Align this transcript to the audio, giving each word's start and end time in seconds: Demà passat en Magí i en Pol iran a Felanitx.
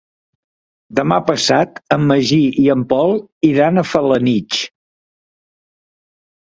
Demà 0.99 1.19
passat 1.27 1.77
en 1.97 2.09
Magí 2.13 2.41
i 2.63 2.67
en 2.77 2.87
Pol 2.97 3.15
iran 3.53 3.77
a 3.77 3.87
Felanitx. 3.93 4.67